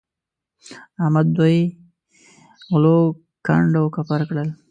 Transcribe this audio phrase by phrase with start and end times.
[1.01, 1.57] احمد دوی
[2.69, 2.97] غلو
[3.45, 4.49] کنډ او کپر کړل.